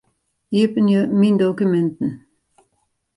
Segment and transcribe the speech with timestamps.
[0.57, 2.11] Iepenje Myn dokuminten.